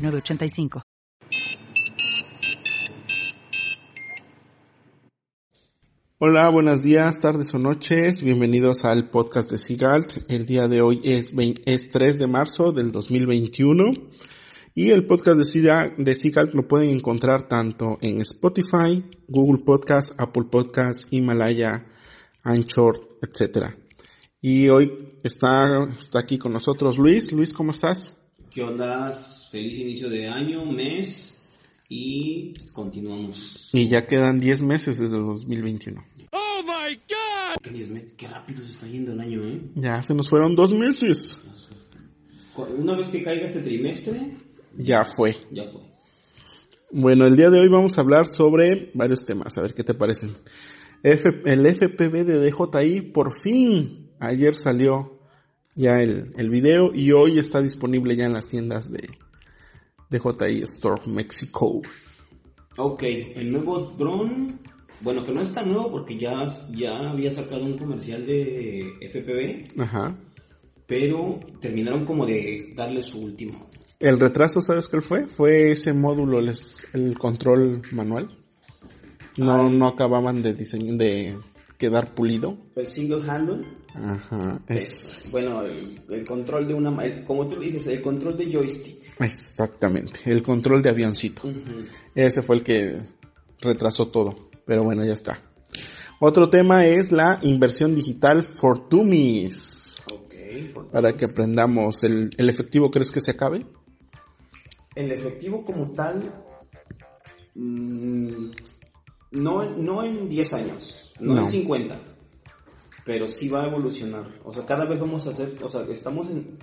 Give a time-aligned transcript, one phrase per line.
[0.00, 0.82] 906985.
[6.22, 8.22] Hola, buenos días, tardes o noches.
[8.22, 10.12] Bienvenidos al podcast de Sigalt.
[10.28, 13.90] El día de hoy es, 20 es 3 de marzo del 2021.
[14.74, 20.44] Y el podcast de, de Sigalt lo pueden encontrar tanto en Spotify, Google Podcast, Apple
[20.50, 21.86] Podcast, Himalaya,
[22.42, 23.74] Anchor, etc.
[24.42, 27.32] Y hoy está, está aquí con nosotros Luis.
[27.32, 28.19] Luis, ¿cómo estás?
[28.50, 29.12] ¿Qué onda?
[29.50, 31.48] Feliz inicio de año, mes
[31.88, 33.70] y continuamos.
[33.72, 36.04] Y ya quedan 10 meses desde el 2021.
[37.62, 38.12] ¿Qué, diez meses?
[38.16, 39.60] Qué rápido se está yendo el año, ¿eh?
[39.74, 41.38] Ya se nos fueron dos meses.
[42.76, 44.30] Una vez que caiga este trimestre,
[44.76, 45.36] Ya fue.
[45.50, 45.82] ya fue.
[46.92, 49.94] Bueno, el día de hoy vamos a hablar sobre varios temas, a ver qué te
[49.94, 50.36] parecen.
[51.02, 55.19] F- el FPV de DJI por fin, ayer salió
[55.74, 59.08] ya el, el video y hoy está disponible ya en las tiendas de
[60.10, 61.82] DJI Store Mexico.
[62.76, 64.58] Ok, el nuevo dron,
[65.00, 69.80] bueno, que no es tan nuevo porque ya, ya había sacado un comercial de FPV,
[69.82, 70.16] Ajá.
[70.86, 73.68] pero terminaron como de darle su último.
[73.98, 75.26] El retraso, ¿sabes cuál fue?
[75.26, 78.30] Fue ese módulo, les- el control manual.
[79.36, 79.76] No, Ay.
[79.76, 81.36] no acababan de diseñar, de
[81.80, 82.56] quedar pulido.
[82.76, 84.60] El single handle Ajá.
[84.68, 88.52] Es, es, bueno, el, el control de una, el- como tú dices, el control de
[88.52, 89.20] joystick.
[89.20, 90.20] exactamente.
[90.26, 91.42] El control de avioncito.
[92.14, 93.00] Ese fue el que
[93.60, 94.50] retrasó todo.
[94.64, 95.40] Pero bueno, ya está.
[96.20, 99.96] Otro tema es la inversión digital for Dummies.
[100.12, 100.34] Ok,
[100.92, 102.04] Para que aprendamos.
[102.04, 103.66] ¿El, el efectivo crees que se acabe?
[104.94, 106.32] El efectivo como tal,
[107.54, 108.50] mm,
[109.30, 111.40] no, no en 10 años, no, No.
[111.42, 111.98] en 50,
[113.04, 114.26] pero sí va a evolucionar.
[114.44, 116.58] O sea, cada vez vamos a hacer, o sea, estamos en...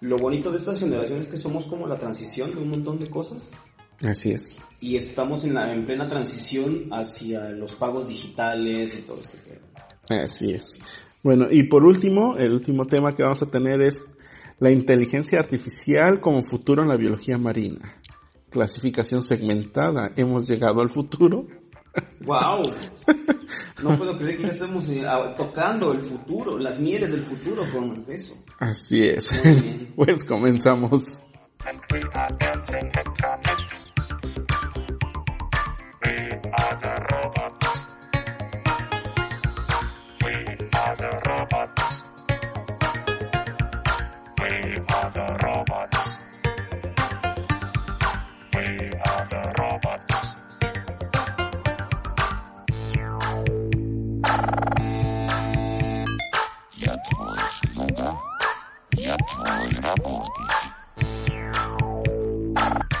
[0.00, 3.08] Lo bonito de estas generaciones es que somos como la transición de un montón de
[3.08, 3.50] cosas
[4.04, 4.58] Así es.
[4.78, 10.22] y estamos en, la, en plena transición hacia los pagos digitales y todo este pedo.
[10.22, 10.78] Así es.
[11.22, 14.04] Bueno, y por último, el último tema que vamos a tener es
[14.58, 17.96] la inteligencia artificial como futuro en la biología marina.
[18.50, 20.12] Clasificación segmentada.
[20.16, 21.46] Hemos llegado al futuro.
[22.20, 22.72] ¡Wow!
[23.82, 25.04] No puedo creer que ya estamos eh,
[25.36, 28.34] tocando el futuro, las mieles del futuro con eso.
[28.58, 29.30] Así es.
[29.96, 31.20] Pues comenzamos.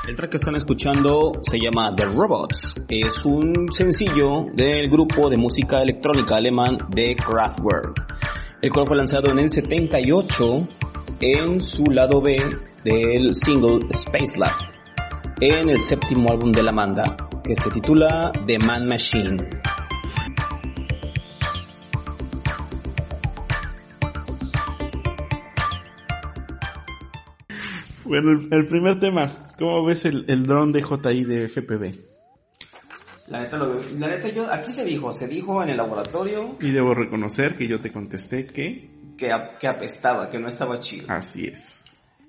[0.08, 2.80] El track que están escuchando se llama The Robots.
[2.88, 8.16] Es un sencillo del grupo de música electrónica alemán de Kraftwerk,
[8.62, 10.68] el cual fue lanzado en el 78
[11.20, 12.38] en su lado B
[12.84, 14.54] del single Space Lab,
[15.40, 19.38] en el séptimo álbum de la banda, que se titula The Man Machine.
[28.06, 29.48] Bueno, el, el primer tema.
[29.58, 32.04] ¿Cómo ves el, el dron de JI de FPV?
[33.28, 36.70] La neta, lo- la neta yo, aquí se dijo, se dijo en el laboratorio Y
[36.70, 41.06] debo reconocer que yo te contesté que que, que apestaba, que no estaba chido.
[41.08, 41.76] así es.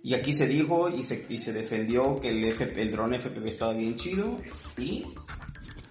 [0.01, 3.45] Y aquí se dijo y se, y se defendió que el, FP, el dron FPV
[3.47, 4.37] estaba bien chido
[4.77, 5.03] y,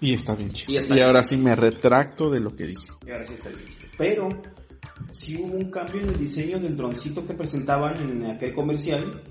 [0.01, 0.73] Y está bien chido.
[0.73, 1.07] Y Y, está bien.
[1.07, 2.89] ahora sí me retracto de lo que dije.
[3.07, 3.63] y ahora sí está bien.
[3.99, 4.29] Pero
[5.13, 9.23] sí hubo un cambio en el diseño del droncito que presentaban en aquel comercial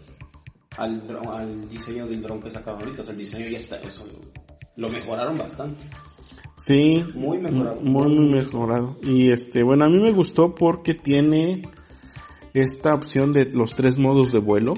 [0.77, 3.01] al, dron- al diseño del dron que sacaban ahorita.
[3.01, 4.05] O sea, el diseño ya está, eso
[4.75, 5.83] lo, mejoraron bastante.
[6.57, 7.81] Sí, Muy mejorado.
[7.81, 8.97] muy, muy mejorado.
[9.03, 11.61] Y este, bueno, a mí me gustó porque tiene
[12.53, 14.73] esta opción de los tres modos de vuelo.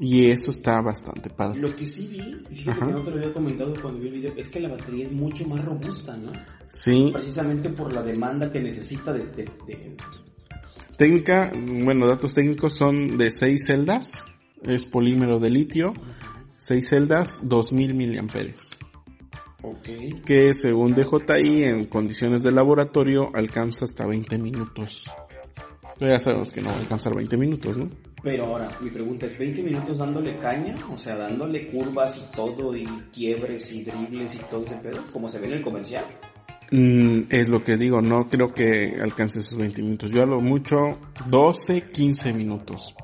[0.00, 1.60] Y eso está bastante padre.
[1.60, 4.32] Lo que sí vi, fíjate que no te lo había comentado cuando vi el video,
[4.36, 6.30] es que la batería es mucho más robusta, ¿no?
[6.70, 9.26] Sí, Precisamente por la demanda que necesita de...
[9.26, 9.96] de- de-
[10.96, 11.52] técnica,
[11.84, 14.24] bueno, datos técnicos son de seis celdas.
[14.62, 15.94] Es polímero de litio.
[16.58, 18.70] 6 celdas, 2000 miliamperes.
[19.62, 19.88] Ok.
[20.24, 25.10] Que según DJI en condiciones de laboratorio alcanza hasta 20 minutos.
[25.98, 27.88] Pero ya sabemos que no va a alcanzar 20 minutos, ¿no?
[28.22, 30.74] Pero ahora, mi pregunta es, ¿20 minutos dándole caña?
[30.90, 35.28] O sea, dándole curvas y todo, y quiebres y dribles y todo ese pedo, como
[35.28, 36.04] se ve en el comercial.
[36.70, 40.10] Mm, es lo que digo, no creo que alcance esos 20 minutos.
[40.10, 42.94] Yo a lo mucho 12, 15 minutos.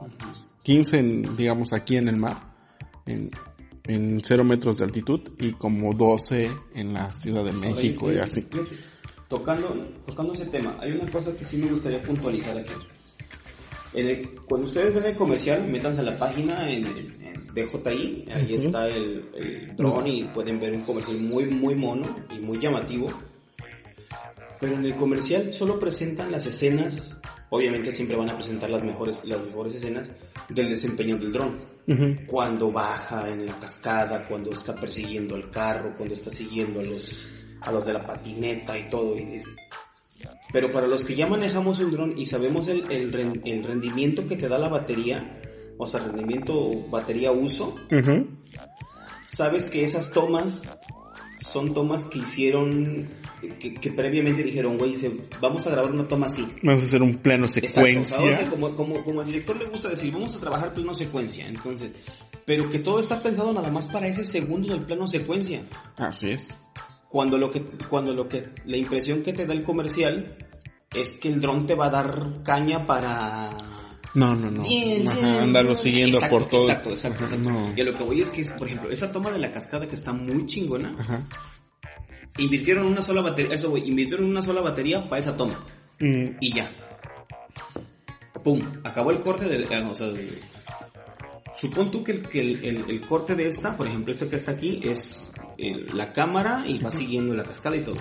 [0.65, 2.37] 15, en, digamos, aquí en el mar,
[3.07, 3.31] en,
[3.87, 8.47] en 0 metros de altitud, y como 12 en la Ciudad de México y así.
[9.29, 9.69] Tocando,
[10.07, 12.73] tocando ese tema, hay una cosa que sí me gustaría puntualizar aquí.
[13.95, 18.45] En el- cuando ustedes ven el comercial, métanse a la página en, en DJI, ahí
[18.45, 18.67] Ujú.
[18.67, 22.05] está el, el dron y pueden ver un comercial muy, muy mono
[22.37, 23.07] y muy llamativo.
[24.61, 27.19] Pero en el comercial solo presentan las escenas,
[27.55, 30.09] obviamente siempre van a presentar las mejores, las mejores escenas
[30.49, 31.59] del desempeño del dron
[32.27, 37.29] cuando baja en la cascada, cuando está persiguiendo al carro, cuando está siguiendo a los,
[37.61, 39.17] a los de la patineta y todo.
[39.19, 39.55] y es-
[40.53, 44.27] Pero para los que ya manejamos un dron y sabemos el, el, ren- el rendimiento
[44.27, 45.41] que te da la batería,
[45.77, 47.75] o sea, rendimiento batería uso,
[49.27, 50.63] sabes que esas tomas
[51.45, 53.09] son tomas que hicieron,
[53.61, 54.95] que, que previamente dijeron, güey,
[55.41, 56.47] vamos a grabar una toma así.
[56.63, 58.19] Vamos a hacer un plano Exacto, secuencia.
[58.19, 60.73] o sea, o sea, como, como, como al director le gusta decir, vamos a trabajar
[60.73, 61.93] plano secuencia, entonces,
[62.45, 65.63] pero que todo está pensado nada más para ese segundo del plano secuencia.
[65.97, 66.57] Así es.
[67.11, 70.37] Cuando lo que, cuando lo que, la impresión que te da el comercial
[70.93, 73.51] es que el dron te va a dar caña para...
[74.15, 74.63] No, no, no.
[74.63, 76.69] Bien, Ajá, andarlo siguiendo Exacto, por todo.
[76.69, 77.25] Exacto, exacto.
[77.25, 77.43] exacto.
[77.51, 77.73] No.
[77.77, 79.95] Y a lo que voy es que, por ejemplo, esa toma de la cascada que
[79.97, 81.27] está muy chingona, Ajá.
[82.39, 85.65] invirtieron una sola batería, eso güey, invirtieron una sola batería para esa toma.
[86.01, 86.71] Mm, y ya.
[88.43, 89.65] Pum, acabó el corte del...
[89.65, 90.09] eh, o sea,
[91.59, 94.37] supón tú que, el, que el, el- el corte de esta, por ejemplo, este que
[94.37, 95.25] está aquí, es
[95.59, 97.97] eh, la cámara y va siguiendo la cascada y todo.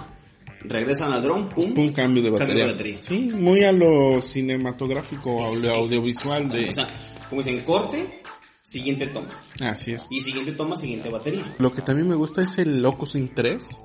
[0.63, 2.65] Regresan al dron, pum, un cambio de Cambio batería.
[2.65, 3.01] de batería.
[3.01, 6.69] Sí, muy a lo cinematográfico, a lo audiovisual de...
[6.69, 6.87] O sea,
[7.29, 8.21] como dicen, corte,
[8.63, 9.27] siguiente toma.
[9.61, 10.07] Así es.
[10.09, 11.55] Y siguiente toma, siguiente batería.
[11.59, 13.83] Lo que también me gusta es el Locusync 3,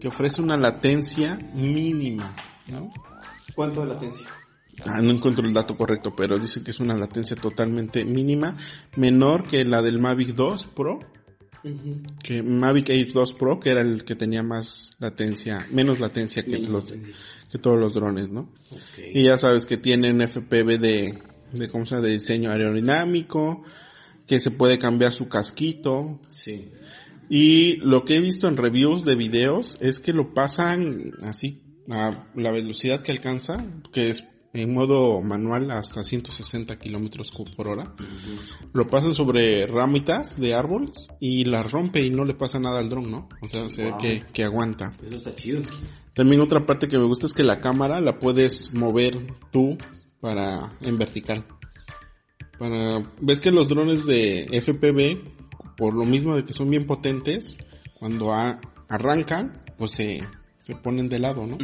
[0.00, 2.34] que ofrece una latencia mínima,
[2.68, 2.90] ¿no?
[3.54, 4.26] ¿Cuánto de latencia?
[4.84, 8.54] Ah, no encuentro el dato correcto, pero dice que es una latencia totalmente mínima,
[8.96, 10.98] menor que la del Mavic 2 Pro,
[12.22, 16.52] que Mavic Air 2 Pro, que era el que tenía más latencia, menos latencia que
[16.52, 17.14] Menos los, latencia.
[17.50, 18.50] que todos los drones, ¿no?
[19.12, 21.18] Y ya sabes que tienen FPV de,
[21.52, 22.06] de, ¿cómo se llama?
[22.06, 23.62] de diseño aerodinámico,
[24.26, 26.20] que se puede cambiar su casquito.
[26.28, 26.70] Sí.
[27.28, 32.26] Y lo que he visto en reviews de videos es que lo pasan así a
[32.34, 34.24] la velocidad que alcanza, que es
[34.54, 37.92] en modo manual hasta 160 kilómetros por hora.
[38.72, 42.88] Lo pasan sobre ramitas de árboles y las rompe y no le pasa nada al
[42.88, 43.28] dron, ¿no?
[43.42, 44.92] O sea, se ve que, que aguanta.
[45.06, 45.60] Eso está chido.
[46.14, 49.18] También otra parte que me gusta es que la cámara la puedes mover
[49.50, 49.76] tú
[50.20, 51.44] para en vertical.
[52.58, 55.32] Para ves que los drones de FPV
[55.76, 57.58] por lo mismo de que son bien potentes,
[57.98, 60.22] cuando a- arrancan pues se
[60.64, 61.58] se ponen de lado, ¿no?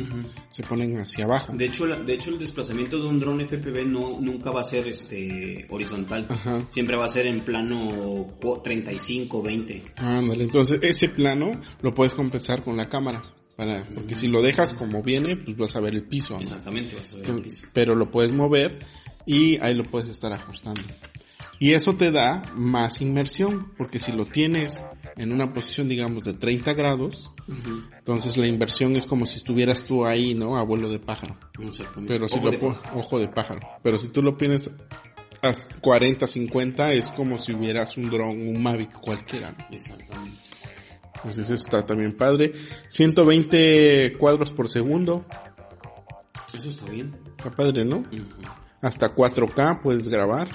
[0.50, 1.54] Se ponen hacia abajo.
[1.54, 4.64] De hecho, la- de hecho el desplazamiento de un dron FPV no nunca va a
[4.64, 6.26] ser este horizontal.
[6.28, 6.66] Ajá.
[6.68, 9.84] Siempre va a ser en plano cu- 35, 20.
[9.96, 13.22] Ándale, entonces ese plano lo puedes compensar con la cámara.
[13.56, 16.34] Para, porque si lo dejas como viene, pues vas a ver el piso.
[16.34, 16.42] ¿no?
[16.42, 17.66] Exactamente, vas a ver el piso.
[17.72, 18.80] pero lo puedes mover
[19.24, 20.82] y ahí lo puedes estar ajustando.
[21.62, 24.82] Y eso te da más inmersión, porque si lo tienes
[25.16, 27.30] en una posición, digamos, de 30 grados,
[27.98, 30.56] entonces la inversión es como si estuvieras tú ahí, ¿no?
[30.56, 31.36] A vuelo de pájaro.
[31.52, 31.70] Pero
[32.28, 32.98] si Ojo lo de pájaro.
[32.98, 33.60] ojo de pájaro.
[33.82, 34.70] Pero si tú lo pones
[35.42, 35.52] a
[35.82, 39.54] 40, 50, es como si hubieras un dron, un Mavic cualquiera.
[39.70, 40.40] Exactamente.
[41.16, 42.54] Entonces eso está también padre.
[42.88, 45.26] 120 cuadros por segundo.
[46.54, 47.14] Eso está bien.
[47.36, 48.02] Está padre, ¿no?
[48.80, 50.48] Hasta 4K puedes grabar.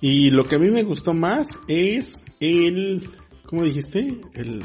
[0.00, 3.10] Y lo que a mí me gustó más es el,
[3.46, 4.20] ¿cómo dijiste?
[4.34, 4.62] El,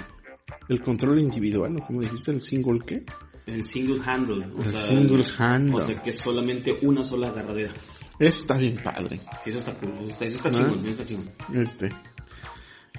[0.69, 1.85] el control individual, ¿no?
[1.85, 2.31] ¿Cómo dijiste?
[2.31, 3.03] El single qué?
[3.45, 4.45] El single handle.
[4.55, 5.75] O El sea, single handle.
[5.75, 7.73] O sea, que es solamente una sola agarradera.
[8.19, 9.21] Eso está bien padre.
[9.45, 9.93] Eso está cool.
[10.03, 10.53] Eso está, eso está Ah.
[10.53, 10.79] chingón.
[10.81, 11.29] Eso está chingón.
[11.55, 11.89] Este.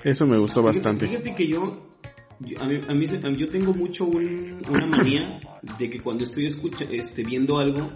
[0.02, 1.06] Eso me gustó bastante.
[1.06, 1.90] Fíjate, que yo,
[2.58, 5.38] a mí, a mí se- a mí- yo tengo mucho un- una manía
[5.78, 7.92] de que cuando estoy escucha, este, viendo algo,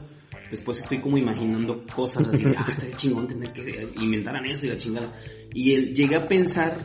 [0.50, 4.69] después estoy como imaginando cosas así, de, ah, estaría chingón tener que inventar eso y
[4.69, 5.12] la chingada.
[5.53, 6.79] Y él, llegué a pensar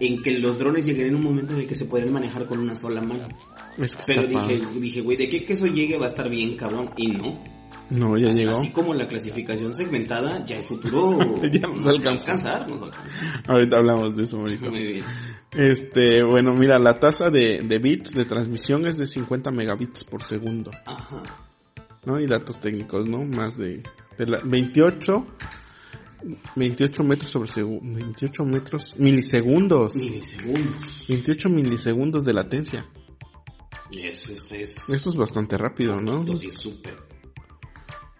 [0.00, 2.58] en que los drones llegarían en un momento en el que se podrían manejar con
[2.58, 3.28] una sola mano.
[3.76, 4.80] Es que Pero dije, padre.
[4.80, 6.90] dije, güey, de qué que eso llegue va a estar bien, cabrón.
[6.96, 7.58] Y no.
[7.90, 8.58] No, ya llegó.
[8.58, 11.18] Así como la clasificación segmentada, ya el futuro
[11.50, 12.32] ya nos alcanza.
[12.32, 12.66] alcanzar.
[13.46, 14.68] Ahorita hablamos de eso, ahorita.
[14.68, 15.04] Muy bien.
[15.52, 20.22] Este, bueno, mira, la tasa de, de bits de transmisión es de 50 megabits por
[20.22, 21.22] segundo, Ajá.
[22.04, 22.20] ¿No?
[22.20, 23.24] Y datos técnicos, ¿no?
[23.24, 23.82] Más de,
[24.18, 25.26] de la, 28,
[26.56, 31.04] 28 metros sobre segundo, 28 metros, milisegundos, Milisegundos.
[31.08, 32.86] 28 milisegundos de latencia.
[33.92, 36.36] Eso es, es, Eso es bastante rápido, ¿no?
[36.36, 36.96] sí súper.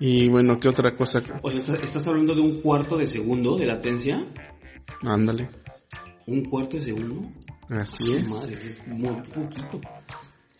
[0.00, 1.22] Y bueno, ¿qué otra cosa?
[1.42, 4.24] O sea, estás, hablando de un cuarto de segundo de latencia.
[5.02, 5.50] Ándale,
[6.26, 7.28] Un cuarto de segundo.
[7.68, 8.28] así es.
[8.28, 9.80] Madre, es muy poquito.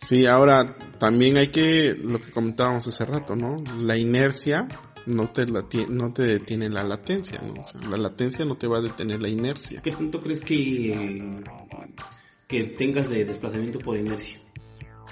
[0.09, 3.63] Sí, ahora también hay que, lo que comentábamos hace rato, ¿no?
[3.79, 4.67] La inercia
[5.05, 7.61] no te, no te detiene la latencia, ¿no?
[7.61, 9.81] O sea, la latencia no te va a detener la inercia.
[9.83, 11.43] ¿Qué tanto crees que,
[12.47, 14.39] que tengas de desplazamiento por inercia?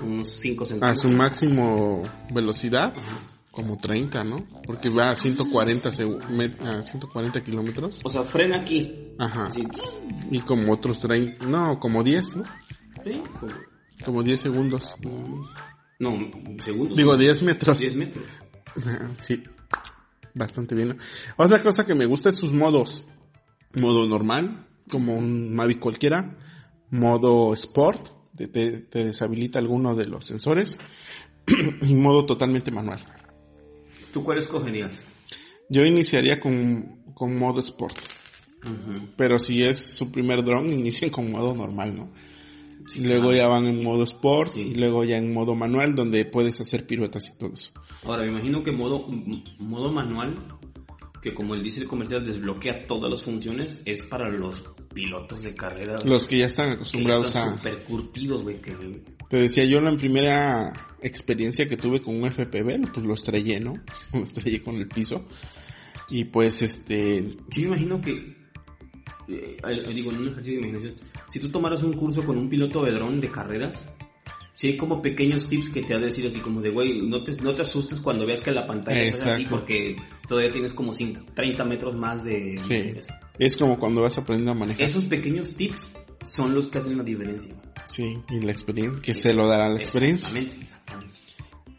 [0.02, 1.02] Unos 5 A centímetros.
[1.02, 2.02] su máximo
[2.34, 3.20] velocidad, Ajá.
[3.52, 4.48] como 30, ¿no?
[4.66, 8.00] Porque va a 140, segu- me- a 140 kilómetros.
[8.04, 9.14] O sea, frena aquí.
[9.20, 9.48] Ajá.
[9.48, 9.62] Así.
[10.32, 12.44] Y como otros 30, no, como 10, ¿no?
[13.04, 13.22] ¿Sí?
[13.40, 13.54] Como-
[14.06, 14.96] Como 10 segundos.
[16.00, 16.18] No,
[16.64, 16.96] segundos.
[16.98, 17.80] Digo, 10 metros.
[17.80, 18.26] 10 metros.
[19.22, 19.44] Sí,
[20.34, 20.98] bastante bien.
[21.38, 23.06] Otra cosa que me gusta es sus modos.
[23.74, 26.38] Modo normal, como un Mavic cualquiera.
[26.90, 30.78] Modo Sport, te, te- deshabilita alguno de los sensores.
[31.82, 33.04] y modo totalmente manual.
[34.14, 35.02] ¿Tú cuál escogerías?
[35.70, 37.98] Yo iniciaría con, con modo Sport.
[39.16, 42.10] Pero si es su primer drone, inicien con modo normal, ¿no?
[42.96, 44.62] Y luego ya van en modo Sport Sí.
[44.62, 47.72] y luego ya en modo manual donde puedes hacer piruetas y todo eso.
[48.04, 49.08] Ahora, me imagino que modo,
[49.60, 50.36] modo manual,
[51.22, 54.64] que como él dice el comercial, desbloquea todas las funciones, es para los
[54.94, 56.06] pilotos de carreras.
[56.06, 57.56] Los que ya están que ya acostumbrados están a...
[57.58, 58.74] súper curtidos, güey, que
[59.30, 63.74] Te decía yo la primera experiencia que tuve con un FPV, pues lo estrellé, ¿no?
[64.14, 65.26] Lo estrellé con el piso.
[66.10, 68.37] Y pues este, Yo me imagino que,
[69.28, 69.58] eh,
[69.94, 70.96] digo, en un ejercicio de imaginación,
[71.30, 73.90] si tú tomaras un curso con un piloto de dron de carreras,
[74.54, 77.24] si hay como pequeños tips que te ha de decir así como de, güey, no
[77.24, 79.96] te, no te asustes cuando veas que la pantalla es así porque
[80.28, 82.58] todavía tienes como cin- 30 metros más de...
[82.62, 82.94] Sí.
[83.38, 84.82] es como cuando vas aprendiendo a manejar.
[84.84, 85.92] Esos pequeños tips
[86.26, 87.54] son los que hacen la diferencia.
[87.88, 91.07] Sí, y la experiencia, que se lo dará la experiencia, Exactamente, exactamente.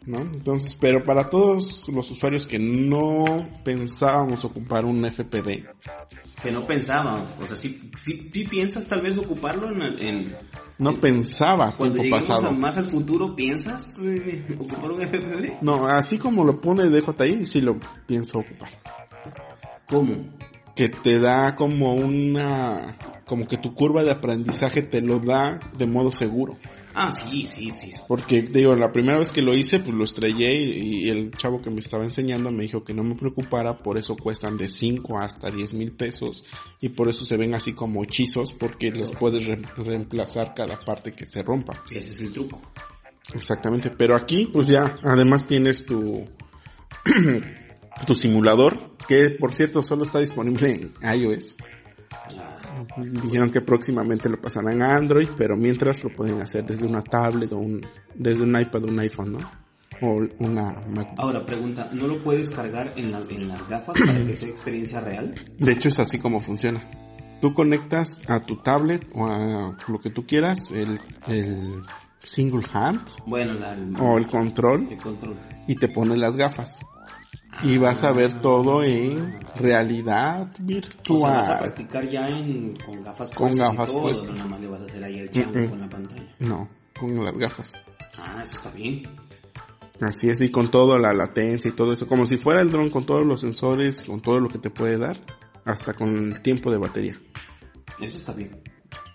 [0.09, 0.19] ¿No?
[0.21, 3.23] Entonces, pero para todos los usuarios que no
[3.63, 5.65] pensábamos ocupar un FPV,
[6.41, 9.99] Que no pensábamos, o sea, sí, sí, sí piensas tal vez ocuparlo en...
[9.99, 10.35] en-
[10.79, 12.53] no pensaba cuando tiempo lleguemos a pasado.
[12.53, 15.57] más al futuro, ¿piensas eh, ocupar un FPV?
[15.61, 18.69] No, así como lo pone DJI, sí lo pienso ocupar.
[19.87, 20.13] ¿Cómo?
[20.75, 25.85] que te da como una como que tu curva de aprendizaje te lo da de
[25.85, 26.57] modo seguro
[27.01, 27.91] Ah, sí, sí, sí.
[28.09, 31.61] porque digo la primera vez que lo hice pues lo estrellé y, y el chavo
[31.61, 35.17] que me estaba enseñando me dijo que no me preocupara por eso cuestan de 5
[35.17, 36.43] hasta 10 mil pesos
[36.81, 41.13] y por eso se ven así como hechizos porque los puedes re- reemplazar cada parte
[41.13, 42.59] que se rompa Ese es el truco.
[43.33, 46.25] exactamente pero aquí pues ya además tienes tu
[48.05, 51.55] tu simulador que por cierto solo está disponible en iOS
[52.97, 57.51] Dijeron que próximamente lo pasarán a Android, pero mientras lo pueden hacer desde una tablet
[57.53, 57.81] o un,
[58.15, 59.39] desde un iPad o un iPhone, ¿no?
[60.01, 61.09] O una Mac.
[61.17, 65.01] Ahora, pregunta, ¿no lo puedes cargar en, la- en las gafas para que sea experiencia
[65.01, 65.35] real?
[65.57, 66.81] De hecho es así como funciona.
[67.41, 71.81] Tú conectas a tu tablet o a lo que tú quieras, el, el
[72.21, 75.35] single hand Bueno, la, el, o el control el control.
[75.67, 76.79] y te pones las gafas.
[77.63, 81.59] Y vas a ver todo en realidad O sea, vas a virtual.
[81.59, 84.29] practicar ya en, con gafas Con puestas y gafas todo, puestas.
[84.29, 85.69] no nada más le vas a hacer ahí el Mm, mm.
[85.69, 86.35] con la pantalla.
[86.39, 87.73] No, con las gafas.
[88.17, 89.03] Ah, eso está bien.
[90.01, 92.89] Así es, y con todo, la latencia y todo eso, como si fuera el dron
[92.89, 95.19] con todos los sensores, con todo lo que te puede dar,
[95.65, 97.19] hasta con el tiempo de batería.
[97.99, 98.61] Eso está bien.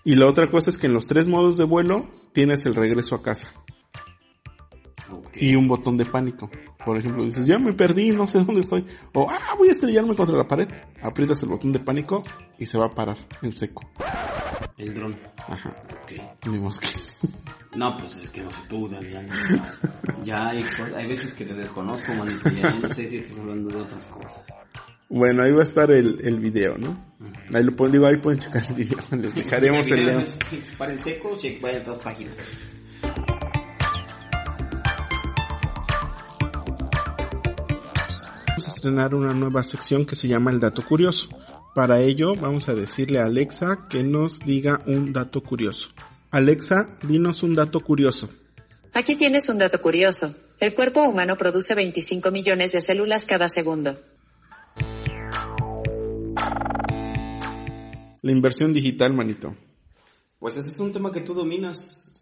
[0.03, 3.15] Y la otra cosa es que en los tres modos de vuelo tienes el regreso
[3.15, 3.47] a casa
[5.35, 6.49] Y un botón de pánico.
[6.83, 8.85] Por ejemplo, dices, ya me perdí, no sé dónde estoy.
[9.13, 10.67] O, ah, voy a estrellarme contra la pared.
[11.01, 12.23] Aprietas el botón de pánico
[12.57, 13.83] y se va a parar en seco.
[14.77, 15.15] El dron.
[15.47, 15.75] Ajá.
[16.03, 16.13] Ok.
[16.51, 16.87] Ni mosca.
[17.75, 19.03] No, pues es que no sé tú, Dan,
[20.23, 20.63] ya, hay,
[20.95, 24.47] hay veces que te desconozco, manito, ya no sé si estás hablando de otras cosas.
[25.09, 26.97] Bueno, ahí va a estar el, el video, ¿no?
[27.53, 28.97] Ahí lo pueden, digo, ahí pueden checar el video.
[29.11, 30.27] Les dejaremos el link.
[30.77, 32.37] Para el seco, check, vaya a otras páginas.
[38.85, 41.27] Estrenar una nueva sección que se llama el dato curioso.
[41.73, 45.89] Para ello vamos a decirle a Alexa que nos diga un dato curioso.
[46.29, 48.29] Alexa, dinos un dato curioso.
[48.93, 50.35] Aquí tienes un dato curioso.
[50.59, 53.99] El cuerpo humano produce 25 millones de células cada segundo.
[58.21, 59.55] La inversión digital, manito.
[60.37, 62.14] Pues ese es un tema que tú dominas,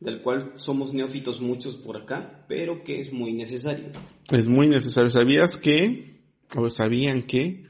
[0.00, 3.86] del cual somos neófitos muchos por acá, pero que es muy necesario.
[4.30, 5.10] Es muy necesario.
[5.10, 6.20] ¿Sabías que,
[6.56, 7.66] o sabían que,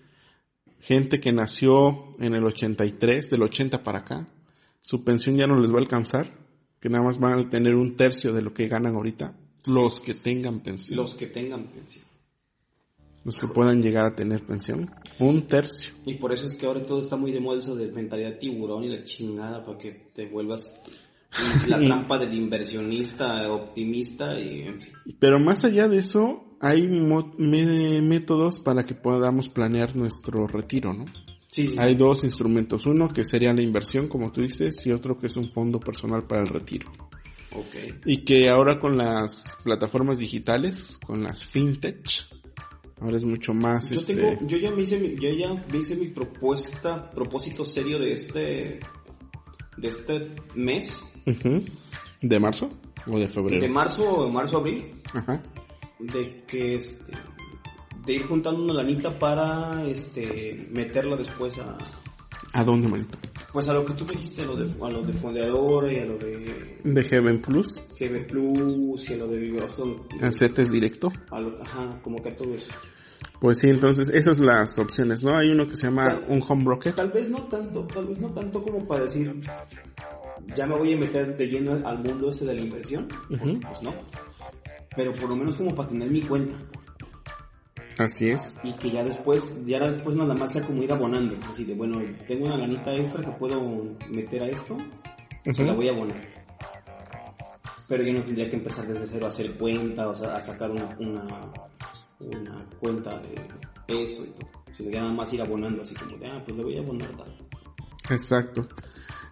[0.80, 4.28] gente que nació en el 83, del 80 para acá,
[4.80, 6.38] su pensión ya no les va a alcanzar?
[6.80, 9.36] Que nada más van a tener un tercio de lo que ganan ahorita.
[9.66, 10.96] Los que tengan pensión.
[10.96, 12.04] Los que tengan pensión.
[13.24, 14.90] Los que puedan llegar a tener pensión.
[15.18, 15.94] Un tercio.
[16.04, 18.84] Y por eso es que ahora todo está muy de moda eso de mentalidad tiburón
[18.84, 20.82] y la chingada para que te vuelvas
[21.68, 24.92] la trampa del inversionista optimista y en fin.
[25.18, 31.04] Pero más allá de eso, hay métodos para que podamos planear nuestro retiro, ¿no?
[31.54, 32.84] Sí, Hay dos instrumentos.
[32.84, 36.26] Uno que sería la inversión, como tú dices, y otro que es un fondo personal
[36.26, 36.90] para el retiro.
[37.54, 38.02] Ok.
[38.06, 42.08] Y que ahora con las plataformas digitales, con las fintech,
[43.00, 45.78] ahora es mucho más Yo este, tengo, yo ya me hice mi, yo ya me
[45.78, 48.80] hice mi propuesta, propósito serio de este,
[49.76, 51.04] de este mes,
[52.22, 52.70] de marzo
[53.06, 53.60] o de febrero.
[53.60, 55.42] de marzo, marzo, abril, Ajá.
[55.98, 57.12] de que este,
[58.04, 61.76] de ir juntando una lanita para este, meterla después a,
[62.52, 63.16] ¿A dónde, manito?
[63.52, 66.04] pues a lo que tú dijiste, a lo de, a lo de fondeadora y a
[66.04, 71.12] lo de De Heaven Plus, GB Plus y a lo de vibración, a CETES directo.
[71.30, 72.68] a lo, ajá, como que a todo eso.
[73.44, 75.36] Pues sí, entonces esas son las opciones, ¿no?
[75.36, 76.94] Hay uno que se llama un home broker.
[76.94, 79.38] Tal vez no tanto, tal vez no tanto como para decir,
[80.56, 83.92] ya me voy a meter de lleno al mundo este de la inversión, pues no.
[84.96, 86.56] Pero por lo menos como para tener mi cuenta
[87.98, 88.58] Así es.
[88.62, 92.00] y que ya después, ya después nada más sea como ir abonando, así de bueno,
[92.26, 93.60] tengo una lanita extra que puedo
[94.08, 95.54] meter a esto, Ujú.
[95.54, 96.18] se la voy a abonar.
[97.88, 100.70] Pero yo no tendría que empezar desde cero a hacer cuenta, o sea, a sacar
[100.70, 101.26] una, una,
[102.20, 106.26] una cuenta de eso y todo, sino ya nada más ir abonando así como de,
[106.26, 107.36] ah, pues le voy a abonar tal.
[108.10, 108.66] Exacto.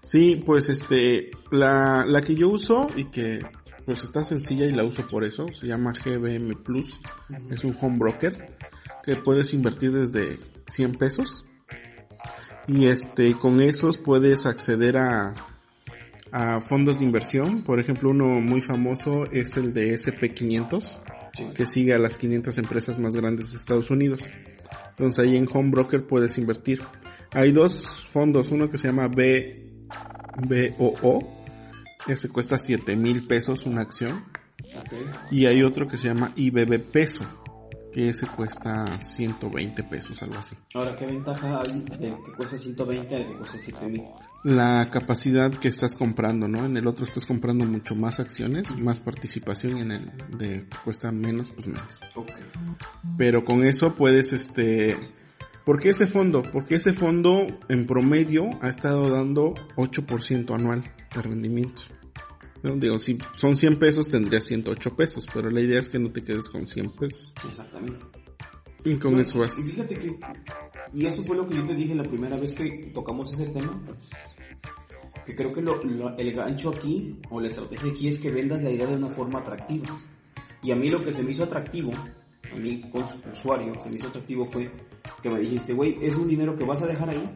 [0.02, 3.40] Sí, pues este, la, la que yo uso y que
[3.84, 6.92] pues está sencilla y la uso por eso, se llama GBM Plus.
[7.50, 8.56] Es un home broker
[9.04, 11.44] que puedes invertir desde 100 pesos.
[12.68, 15.34] Y este, con esos puedes acceder a,
[16.30, 17.64] a fondos de inversión.
[17.64, 21.21] Por ejemplo, uno muy famoso es el de SP500, Sí.
[21.54, 24.22] Que sigue a las 500 empresas más grandes de Estados Unidos.
[24.90, 26.82] Entonces ahí en Home Broker puedes invertir.
[27.32, 29.72] Hay dos fondos, uno que se llama B,
[30.46, 31.26] BOO,
[32.06, 34.24] que se cuesta 7 mil pesos una acción,
[35.30, 37.24] y hay otro que se llama IBB peso,
[37.92, 40.56] que ese cuesta 120 pesos, algo así.
[40.74, 44.02] Ahora, ¿qué ventaja hay del que cuesta 120 al que cuesta 7000?
[44.44, 46.66] La capacidad que estás comprando, ¿no?
[46.66, 51.12] En el otro estás comprando mucho más acciones, más participación, y en el de cuesta
[51.12, 52.00] menos, pues menos.
[52.16, 52.30] Ok.
[53.16, 54.96] Pero con eso puedes, este...
[55.64, 56.42] ¿Por qué ese fondo?
[56.42, 60.82] Porque ese fondo en promedio ha estado dando 8% anual
[61.14, 61.82] de rendimiento.
[62.64, 62.76] ¿No?
[62.76, 66.24] Digo, si son 100 pesos tendrías 108 pesos, pero la idea es que no te
[66.24, 67.32] quedes con 100 pesos.
[67.46, 68.04] Exactamente.
[68.84, 69.56] Y con No, eso vas.
[69.58, 70.18] Y fíjate que,
[70.92, 73.80] y eso fue lo que yo te dije la primera vez que tocamos ese tema,
[75.26, 78.62] que creo que lo, lo- el gancho aquí, o la estrategia aquí es que vendas
[78.62, 79.96] la idea de una forma atractiva.
[80.62, 83.88] Y a mí lo que se me hizo atractivo, a mí con su usuario, se
[83.90, 84.70] me hizo atractivo fue
[85.22, 87.28] que me dijiste, güey, es un dinero que vas a dejar ahí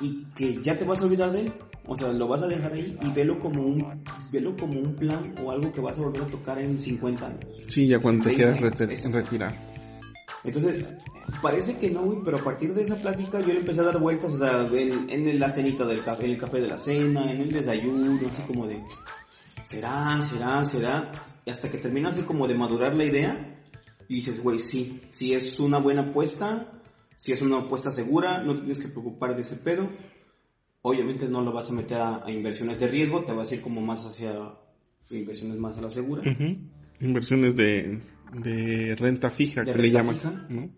[0.00, 1.52] y que ya te vas a olvidar de él.
[1.88, 5.34] O sea, lo vas a dejar ahí y velo como un, velo como un plan
[5.42, 7.40] o algo que vas a volver a tocar en 50 años.
[7.68, 8.60] Sí, ya cuando te quieras
[9.12, 9.54] retirar.
[10.46, 10.84] Entonces,
[11.42, 13.98] parece que no, güey, pero a partir de esa plática yo le empecé a dar
[13.98, 17.40] vueltas, o sea, en, la cenita del café, en el café de la cena, en
[17.40, 18.80] el desayuno, así como de,
[19.64, 21.10] será, será, será,
[21.44, 23.60] y hasta que terminas de como de madurar la idea,
[24.08, 26.80] y dices, güey, sí, sí es una buena apuesta,
[27.16, 29.88] si es una apuesta segura, no tienes que preocupar de ese pedo,
[30.82, 33.80] obviamente no lo vas a meter a, inversiones de riesgo, te vas a ir como
[33.80, 34.32] más hacia
[35.10, 36.22] inversiones más a la segura.
[37.00, 38.00] Inversiones de,
[38.32, 40.16] de renta fija, De que le llaman.
[40.16, 40.46] fija.
[40.50, 40.70] ¿no?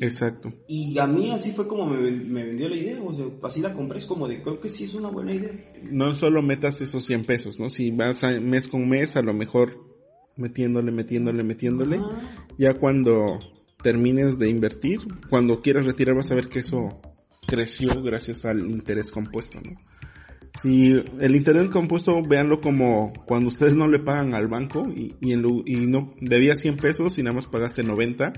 [0.00, 0.52] Exacto.
[0.66, 3.72] Y a mí así fue como me, me vendió la idea, o sea, así la
[3.72, 5.52] compré, es como de, creo que sí es una buena idea.
[5.82, 7.70] No solo metas esos 100 pesos, ¿no?
[7.70, 9.86] Si vas a mes con mes, a lo mejor
[10.36, 12.00] metiéndole, metiéndole, metiéndole.
[12.58, 13.38] Ya cuando
[13.82, 15.00] termines de invertir,
[15.30, 17.00] cuando quieras retirar vas a ver que eso
[17.46, 19.78] creció gracias al interés compuesto, ¿no?
[20.62, 25.32] Si el interés compuesto, véanlo como cuando ustedes no le pagan al banco y, y,
[25.32, 28.32] en y no debías 100 pesos y nada más pagaste 90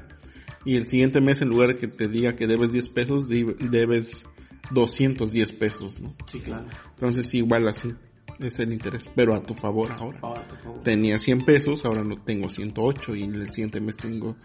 [0.65, 4.27] y el siguiente mes en lugar de que te diga que debes 10 pesos, debes
[4.71, 6.15] 210 pesos, ¿no?
[6.27, 6.67] Sí, claro.
[6.95, 7.95] Entonces igual así.
[8.39, 10.19] es el interés, pero a tu favor ahora.
[10.19, 10.83] Favor.
[10.83, 14.37] Tenía 100 pesos, ahora no tengo 108 y en el siguiente mes tengo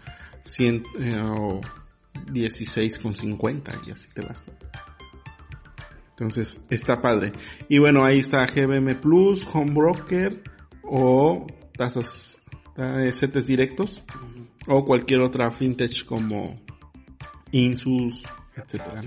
[0.44, 1.60] 100, eh, o
[2.32, 4.42] 16,50 y así te vas.
[6.16, 7.32] Entonces, está padre.
[7.68, 10.42] Y bueno, ahí está GBM Plus, Home Broker
[10.82, 11.46] o
[11.76, 12.38] tasas,
[12.76, 14.02] eh, setes directos
[14.68, 16.60] o cualquier otra fintech como
[17.50, 18.22] Insus,
[18.56, 19.02] etcétera.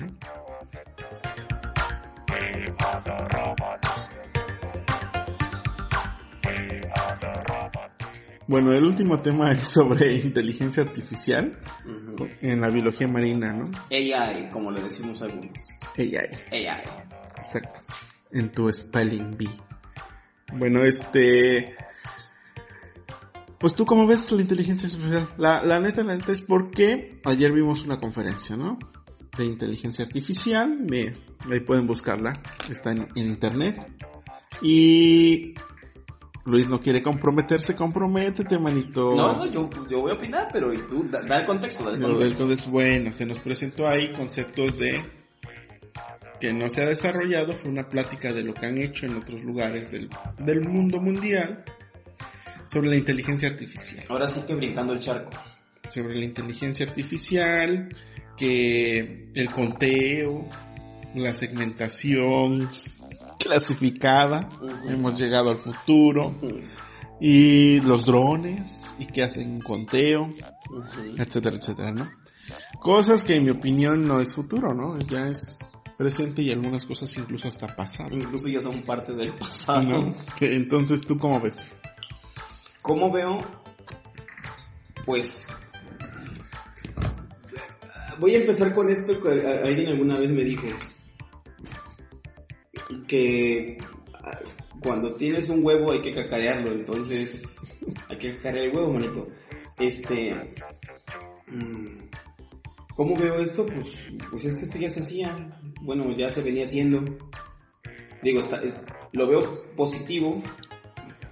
[8.47, 11.59] Bueno, el último tema es sobre inteligencia artificial
[12.41, 13.69] en la biología marina, ¿no?
[13.91, 15.51] AI, como le decimos algunos.
[15.97, 16.15] AI,
[16.51, 16.83] AI.
[17.37, 17.81] exacto.
[18.31, 19.49] En tu spelling bee.
[20.53, 21.75] Bueno, este...
[23.57, 25.27] Pues tú cómo ves la inteligencia artificial.
[25.37, 28.77] La, la neta, la neta es porque ayer vimos una conferencia, ¿no?
[29.37, 30.85] De inteligencia artificial.
[30.89, 31.13] Me,
[31.51, 32.33] ahí pueden buscarla.
[32.69, 33.91] Está en, en internet.
[34.61, 35.55] Y
[36.47, 39.13] Luis no quiere comprometerse, comprométete, manito.
[39.15, 41.91] No, no, yo, yo voy a opinar, pero y tú, da, da el contexto, da
[41.91, 42.43] el No, contexto.
[42.43, 45.03] entonces, bueno, se nos presentó ahí conceptos de
[46.39, 49.43] que no se ha desarrollado, fue una plática de lo que han hecho en otros
[49.43, 51.65] lugares del, del mundo mundial
[52.71, 54.05] sobre la inteligencia artificial.
[54.07, 55.31] Ahora sí que brincando el charco.
[55.89, 57.89] Sobre la inteligencia artificial,
[58.37, 60.47] que el conteo,
[61.15, 62.69] la segmentación
[63.39, 64.47] clasificada,
[64.87, 66.35] hemos llegado al futuro,
[67.19, 70.33] y los drones, y que hacen un conteo,
[71.17, 72.09] etcétera, etcétera, ¿no?
[72.79, 74.97] Cosas que en mi opinión no es futuro, ¿no?
[74.99, 75.57] Ya es
[75.97, 79.81] presente y algunas cosas incluso hasta pasado, Incluso ya son parte del pasado.
[79.81, 80.13] ¿no?
[80.39, 81.67] Entonces, ¿tú cómo ves?
[82.81, 83.39] ¿Cómo veo?
[85.05, 85.47] Pues...
[88.19, 90.67] Voy a empezar con esto que alguien alguna vez me dijo.
[93.07, 93.77] Que
[94.23, 94.39] ah,
[94.81, 97.57] cuando tienes un huevo hay que cacarearlo, entonces
[98.09, 99.27] hay que cacarear el huevo, manito.
[99.79, 100.33] Este...
[101.47, 101.97] mm,
[102.95, 103.65] ¿Cómo veo esto?
[103.65, 103.87] Pues,
[104.31, 105.59] pues es que esto ya se hacía.
[105.81, 107.03] Bueno, ya se venía haciendo.
[108.23, 108.73] Digo, está- es-
[109.13, 109.39] lo veo
[109.75, 110.41] positivo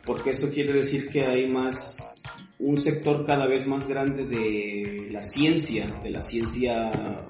[0.05, 2.21] porque eso quiere decir que hay más,
[2.59, 7.27] un sector cada vez más grande de la ciencia, de la ciencia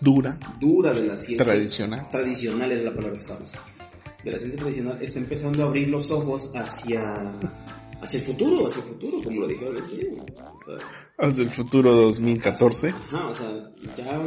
[0.00, 2.08] Dura, dura, de la ciencia tradicional.
[2.10, 3.52] tradicional es la palabra que estamos.
[4.24, 7.32] De la ciencia tradicional está empezando a abrir los ojos hacia,
[8.00, 9.46] hacia el futuro, hacia el futuro, como lo.
[9.46, 9.50] O
[10.64, 10.78] sea,
[11.20, 12.88] Hacia el futuro 2014.
[12.90, 14.20] Ajá, o sea, ya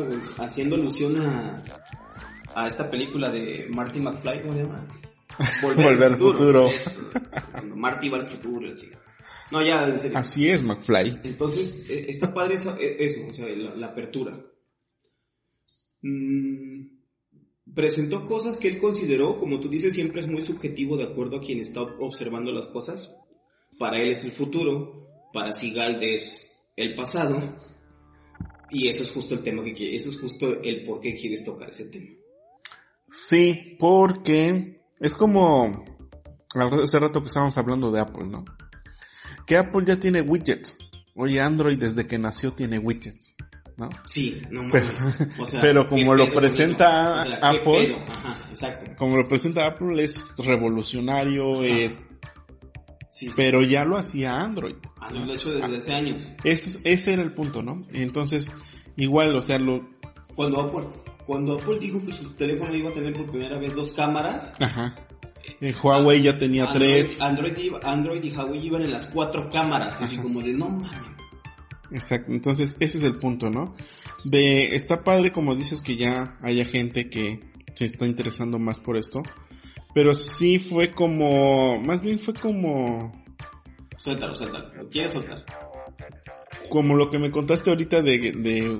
[0.43, 1.63] haciendo alusión a,
[2.53, 4.85] a esta película de Marty McFly, ¿cómo se llama?
[5.63, 6.67] Volver al futuro.
[6.67, 7.01] Eso,
[7.75, 8.97] Marty va al futuro, la chica.
[9.51, 10.17] No, ya, en serio.
[10.17, 11.19] Así es, McFly.
[11.23, 14.37] Entonces, eh, está padre esa- eh, eso, o sea, la, la apertura.
[16.01, 17.01] Mm,
[17.73, 21.41] presentó cosas que él consideró, como tú dices, siempre es muy subjetivo de acuerdo a
[21.41, 23.15] quien está observando las cosas.
[23.77, 27.39] Para él es el futuro, para Sigald es el pasado.
[28.69, 31.43] Y eso es justo el tema que quiere, eso es justo el por qué quieres
[31.43, 32.09] tocar ese tema.
[33.09, 35.83] Sí, porque es como
[36.53, 38.45] hace rato que estábamos hablando de Apple, ¿no?
[39.45, 40.75] Que Apple ya tiene widgets.
[41.15, 43.35] Oye, Android desde que nació tiene widgets,
[43.81, 43.89] ¿no?
[44.05, 45.17] Sí, no Pero- mames.
[45.39, 47.97] O sea, pero ¿qué como lo presenta Apple-?
[48.07, 48.91] Ajá, exacto.
[48.97, 51.63] Como lo presenta Apple es revolucionario, Ajá.
[51.65, 51.99] es,
[53.09, 53.67] Sí, sí, pero sí.
[53.67, 54.75] ya lo hacía Android.
[54.99, 56.31] Ah, lo he hecho desde hace años.
[56.45, 57.85] Ese, ese era el punto, ¿no?
[57.91, 58.49] Entonces,
[58.95, 59.85] igual, o sea, lo,
[60.35, 60.87] Cuando Apple,
[61.27, 64.95] cuando Apple dijo que su teléfono iba a tener por primera vez dos cámaras, ajá.
[65.59, 67.21] Eh, Huawei ya tenía Android, tres.
[67.21, 70.91] Android, Android y Huawei iban en las cuatro cámaras, así como de no mames.
[71.91, 73.75] Exacto, entonces ese es el punto, ¿no?
[74.23, 77.39] De, está padre como dices que ya haya gente que
[77.73, 79.23] se está interesando más por esto,
[79.93, 83.11] pero sí fue como, más bien fue como,
[84.01, 84.73] Suéltalo, suéltalo.
[84.73, 85.45] ¿Lo quieres soltar?
[86.71, 88.79] Como lo que me contaste ahorita de, de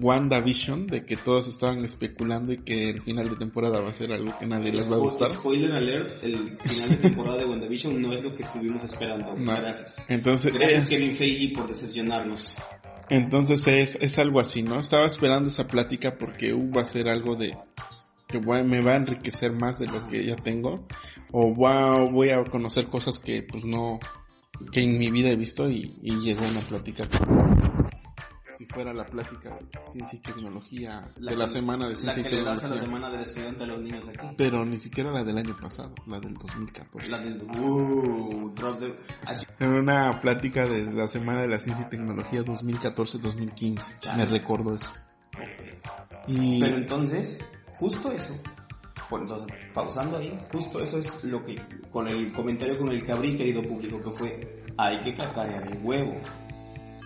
[0.00, 4.12] WandaVision, de que todos estaban especulando y que el final de temporada va a ser
[4.12, 5.28] algo que nadie les va a gustar.
[5.28, 9.34] Spoiler alert, el final de temporada de WandaVision no es lo que estuvimos esperando.
[9.36, 9.52] No.
[9.56, 10.08] Gracias.
[10.08, 12.56] Entonces, Gracias eh, Kevin Feige por decepcionarnos.
[13.10, 14.80] entonces es, es algo así, ¿no?
[14.80, 17.56] Estaba esperando esa plática porque uh, va a ser algo de
[18.28, 20.86] que voy- me va a enriquecer más de lo que ya tengo
[21.32, 23.98] o wow, voy a conocer cosas que pues no
[24.72, 27.04] que en mi vida he visto y, y llegó una plática
[28.56, 32.22] si fuera la plática de ciencia y tecnología de la que- semana de La ciencia
[32.24, 32.82] que y le das a la tecnología.
[32.86, 34.26] semana del estudiante a los niños aquí.
[34.36, 37.40] pero ni siquiera la del año pasado la del 2014 La del...
[37.42, 38.96] Uh, drop the...
[39.26, 44.74] Ah, en una plática de la semana de la ciencia y tecnología 2014-2015 me recordó
[44.74, 44.92] eso.
[46.26, 47.38] Y Pero entonces,
[47.78, 48.36] justo eso.
[49.08, 51.56] Pues entonces, pausando ahí, justo eso es lo que,
[51.90, 55.78] con el comentario con el que abrí, querido público, que fue, hay que cacarear el
[55.82, 56.14] huevo.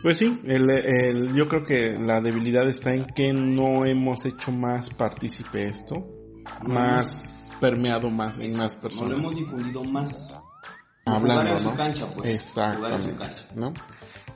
[0.02, 4.50] Pues sí, el, el, yo creo que la debilidad está en que no hemos hecho
[4.50, 6.08] más partícipe esto,
[6.66, 9.10] más permeado más en más No personas.
[9.12, 10.36] lo hemos difundido más.
[11.04, 11.76] Hablando, Jugar en su ¿no?
[11.76, 12.28] cancha, pues.
[12.28, 13.42] Su Exactamente, cancha.
[13.54, 13.72] ¿no?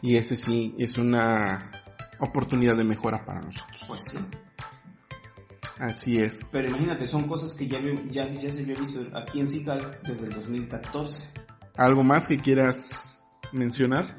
[0.02, 1.70] Y ese sí es una
[2.20, 3.80] oportunidad de mejora para nosotros.
[3.88, 4.18] Pues sí.
[5.78, 6.38] Así es.
[6.50, 7.78] Pero imagínate, son cosas que ya,
[8.10, 11.24] ya, ya se había visto aquí en Cical desde el 2014.
[11.76, 14.18] ¿Algo más que quieras mencionar?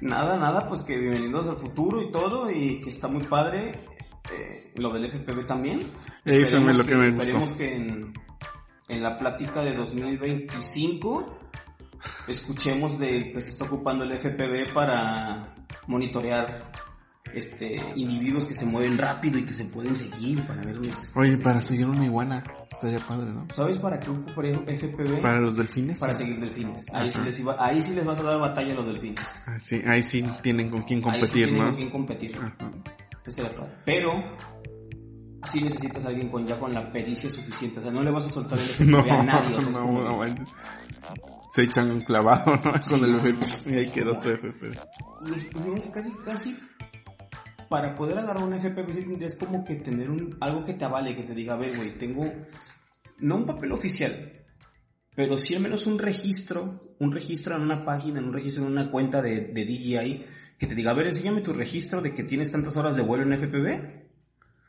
[0.00, 3.72] Nada, nada, pues que bienvenidos al futuro y todo, y que está muy padre.
[4.32, 5.80] eh, lo del FPV también.
[6.24, 7.58] Eso Esperemos es lo que me Esperemos gustó.
[7.58, 8.12] que en,
[8.88, 11.38] en la plática de 2025
[12.28, 15.54] escuchemos de que se está ocupando el FPV para
[15.86, 16.70] monitorear
[17.34, 21.36] este individuos que se mueven rápido y que se pueden seguir para ver dónde Oye,
[21.38, 23.46] para seguir una iguana, estaría padre, ¿no?
[23.54, 25.20] ¿Sabes para qué ocuparía FPV?
[25.22, 25.98] Para los delfines.
[26.00, 26.84] Para seguir delfines.
[26.92, 29.20] Ahí sí, les iba- ahí sí les vas a dar batalla a los delfines.
[29.46, 31.66] Ah, sí, ahí sí tienen con quién Ahí sí competir, tienen ¿no?
[31.66, 32.36] con quién competir.
[32.38, 32.56] Ajá.
[32.58, 33.72] Padre.
[33.84, 34.12] Pero
[35.52, 37.80] sí necesitas a alguien con ya con la pericia suficiente.
[37.80, 39.56] O sea, no le vas a soltar el FPV No, a nadie.
[39.56, 40.46] o sea, es no, no.
[41.52, 42.72] Se echan un clavado, ¿no?
[42.88, 43.70] Con el FP.
[43.70, 44.66] Y ahí quedó tu FP.
[45.26, 46.58] Y, y es casi, casi
[47.68, 51.22] para poder agarrar un FPV es como que tener un, algo que te avale, que
[51.22, 52.30] te diga, a ver, güey, tengo,
[53.18, 54.44] no un papel oficial,
[55.14, 58.90] pero sí al menos un registro, un registro en una página, un registro en una
[58.90, 60.24] cuenta de, de DJI,
[60.58, 63.24] que te diga, a ver, enséñame tu registro de que tienes tantas horas de vuelo
[63.24, 64.06] en FPV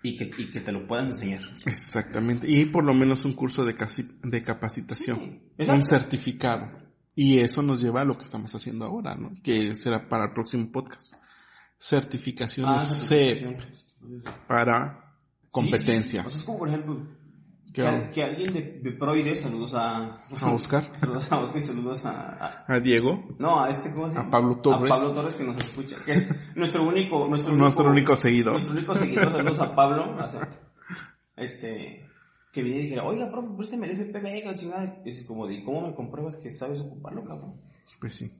[0.03, 1.41] y que, y que te lo puedan enseñar.
[1.65, 2.49] Exactamente.
[2.49, 5.41] Y por lo menos un curso de, casi, de capacitación.
[5.57, 6.69] Sí, un certificado.
[7.15, 9.31] Y eso nos lleva a lo que estamos haciendo ahora, ¿no?
[9.41, 11.15] Que será para el próximo podcast.
[11.79, 15.13] Certificaciones Ah, para
[15.49, 16.23] competencia.
[16.23, 16.29] Sí, sí, sí.
[16.29, 17.07] O sea, es como por ejemplo,
[17.73, 20.21] ¿Qué que, alguien de, de Proide, saludos a...
[20.39, 24.07] A Oscar, saludos a Oscar y saludos a, a- a Diego, No, a este, ¿cómo
[24.09, 24.27] se llama?
[24.27, 24.91] A Pablo Torres.
[24.91, 28.53] A Pablo Torres que nos escucha, que es nuestro único, nuestro único, nuestro único seguidor.
[28.53, 30.49] nuestro único seguidor, saludos a Pablo, o sea,
[31.35, 32.09] este,
[32.51, 35.45] que viene y dijera, oiga, profe, préstame el FPV, que la chingada, y es como
[35.45, 37.61] de, ¿cómo me compruebas que sabes ocuparlo, cabrón?
[37.99, 38.31] Pues sí.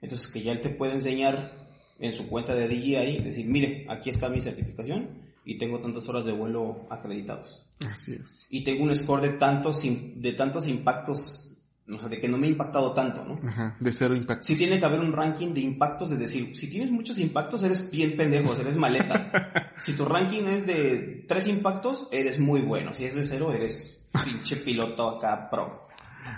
[0.00, 1.52] Entonces, que ya él te puede enseñar
[2.00, 6.24] en su cuenta de DJI, decir, mire, aquí está mi certificación y tengo tantas horas
[6.24, 7.66] de vuelo acreditados.
[7.90, 8.46] Así es.
[8.50, 11.46] Y tengo un score de tantos, de tantos impactos,
[11.86, 13.40] no sé, de que no me he impactado tanto, ¿no?
[13.48, 13.76] Ajá.
[13.80, 14.44] De cero impacto.
[14.46, 17.90] Sí tiene que haber un ranking de impactos, de decir, si tienes muchos impactos eres
[17.90, 19.72] bien pendejo, eres maleta.
[19.82, 22.94] si tu ranking es de tres impactos, eres muy bueno.
[22.94, 25.86] Si es de cero, eres pinche piloto acá pro.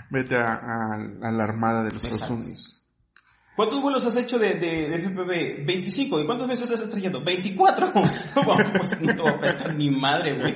[0.09, 2.29] Vete a, a- a la armada de los Estados.
[2.31, 2.82] Unidos.
[3.55, 5.65] ¿Cuántos vuelos has hecho de, de, de FPV?
[5.65, 6.19] 25.
[6.21, 7.21] ¿Y cuántas veces estás estrellando?
[7.23, 7.91] 24.
[8.35, 10.55] Vamos, pues no te va a prestar ni madre, güey.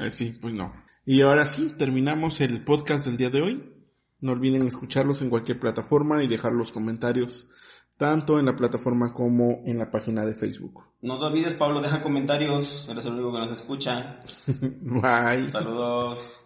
[0.06, 0.72] Así, pues no.
[1.04, 3.72] Y ahora sí, terminamos el podcast del día de hoy.
[4.20, 7.48] No olviden escucharlos en cualquier plataforma y dejar los comentarios,
[7.96, 10.84] tanto en la plataforma como en la página de Facebook.
[11.02, 12.88] No te olvides, Pablo, deja comentarios.
[12.88, 14.18] Eres el único que nos escucha.
[14.80, 15.50] Bye.
[15.50, 16.45] Saludos.